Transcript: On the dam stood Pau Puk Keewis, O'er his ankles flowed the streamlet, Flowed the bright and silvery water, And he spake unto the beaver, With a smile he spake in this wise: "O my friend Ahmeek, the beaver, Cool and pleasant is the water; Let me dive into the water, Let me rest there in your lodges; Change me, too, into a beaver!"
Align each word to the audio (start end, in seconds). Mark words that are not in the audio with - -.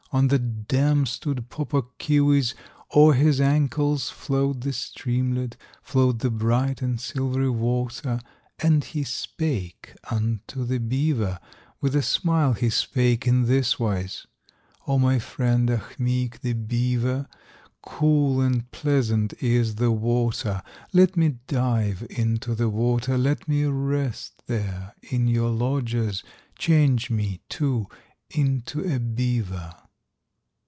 On 0.13 0.27
the 0.27 0.39
dam 0.39 1.05
stood 1.05 1.47
Pau 1.47 1.63
Puk 1.63 1.97
Keewis, 1.97 2.53
O'er 2.93 3.13
his 3.13 3.39
ankles 3.39 4.09
flowed 4.09 4.59
the 4.59 4.73
streamlet, 4.73 5.55
Flowed 5.81 6.19
the 6.19 6.29
bright 6.29 6.81
and 6.81 6.99
silvery 6.99 7.49
water, 7.49 8.19
And 8.59 8.83
he 8.83 9.05
spake 9.05 9.95
unto 10.11 10.65
the 10.65 10.79
beaver, 10.79 11.39
With 11.79 11.95
a 11.95 12.01
smile 12.01 12.51
he 12.51 12.69
spake 12.69 13.25
in 13.25 13.45
this 13.45 13.79
wise: 13.79 14.27
"O 14.85 14.99
my 14.99 15.17
friend 15.17 15.69
Ahmeek, 15.69 16.41
the 16.41 16.55
beaver, 16.55 17.29
Cool 17.81 18.41
and 18.41 18.69
pleasant 18.71 19.31
is 19.41 19.75
the 19.75 19.93
water; 19.93 20.61
Let 20.91 21.15
me 21.15 21.37
dive 21.47 22.05
into 22.09 22.53
the 22.53 22.67
water, 22.67 23.17
Let 23.17 23.47
me 23.47 23.63
rest 23.63 24.43
there 24.47 24.93
in 25.03 25.29
your 25.29 25.51
lodges; 25.51 26.21
Change 26.57 27.09
me, 27.09 27.39
too, 27.47 27.87
into 28.29 28.81
a 28.93 28.99
beaver!" 28.99 29.73